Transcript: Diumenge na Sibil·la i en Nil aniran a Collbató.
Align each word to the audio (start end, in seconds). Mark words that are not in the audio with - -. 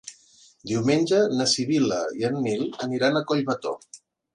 Diumenge 0.71 1.19
na 1.41 1.47
Sibil·la 1.53 2.01
i 2.23 2.29
en 2.33 2.43
Nil 2.49 2.67
aniran 2.91 3.17
a 3.17 3.27
Collbató. 3.33 3.81